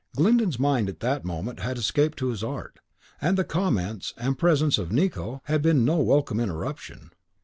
Glyndon's 0.15 0.57
mind 0.57 0.89
at 0.89 0.99
that 1.01 1.23
moment 1.23 1.59
had 1.59 1.77
escaped 1.77 2.17
to 2.17 2.29
his 2.29 2.43
art, 2.43 2.79
and 3.21 3.37
the 3.37 3.43
comments 3.43 4.15
and 4.17 4.35
presence 4.35 4.79
of 4.79 4.91
Nicot 4.91 5.41
had 5.43 5.61
been 5.61 5.85
no 5.85 5.99
welcome 5.99 6.39
interruption. 6.39 7.11